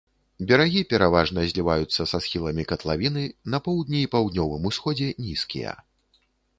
Берагі 0.51 0.79
пераважна 0.93 1.43
зліваюцца 1.51 2.01
са 2.13 2.21
схіламі 2.29 2.67
катлавіны, 2.73 3.23
на 3.57 3.63
поўдні 3.71 4.03
і 4.09 4.11
паўднёвым 4.19 4.61
усходзе 4.75 5.07
нізкія. 5.31 5.81